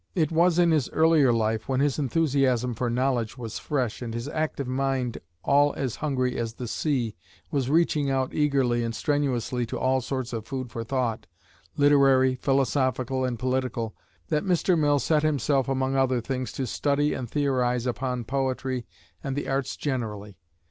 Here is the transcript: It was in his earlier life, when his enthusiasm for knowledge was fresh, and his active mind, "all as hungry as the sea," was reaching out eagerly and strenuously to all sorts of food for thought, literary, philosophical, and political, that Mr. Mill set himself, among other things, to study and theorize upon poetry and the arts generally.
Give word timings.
It 0.15 0.31
was 0.31 0.57
in 0.57 0.71
his 0.71 0.89
earlier 0.89 1.31
life, 1.31 1.69
when 1.69 1.79
his 1.79 1.99
enthusiasm 1.99 2.73
for 2.73 2.89
knowledge 2.89 3.37
was 3.37 3.59
fresh, 3.59 4.01
and 4.01 4.15
his 4.15 4.27
active 4.27 4.67
mind, 4.67 5.19
"all 5.43 5.73
as 5.75 5.97
hungry 5.97 6.39
as 6.39 6.55
the 6.55 6.67
sea," 6.67 7.15
was 7.51 7.69
reaching 7.69 8.09
out 8.09 8.33
eagerly 8.33 8.83
and 8.83 8.95
strenuously 8.95 9.63
to 9.67 9.77
all 9.77 10.01
sorts 10.01 10.33
of 10.33 10.47
food 10.47 10.71
for 10.71 10.83
thought, 10.83 11.27
literary, 11.77 12.33
philosophical, 12.33 13.23
and 13.23 13.37
political, 13.37 13.95
that 14.29 14.43
Mr. 14.43 14.75
Mill 14.75 14.97
set 14.97 15.21
himself, 15.21 15.69
among 15.69 15.95
other 15.95 16.19
things, 16.19 16.51
to 16.53 16.65
study 16.65 17.13
and 17.13 17.29
theorize 17.29 17.85
upon 17.85 18.23
poetry 18.23 18.87
and 19.23 19.35
the 19.35 19.47
arts 19.47 19.75
generally. 19.77 20.35